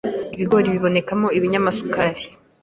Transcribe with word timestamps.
ibigori 0.35 0.67
bibonekamo 0.75 1.27
ibinyamasukari, 1.37 2.23